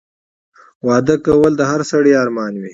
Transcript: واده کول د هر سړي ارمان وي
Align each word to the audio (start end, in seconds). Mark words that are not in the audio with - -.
واده 0.87 1.15
کول 1.25 1.51
د 1.57 1.61
هر 1.71 1.81
سړي 1.91 2.11
ارمان 2.23 2.53
وي 2.57 2.69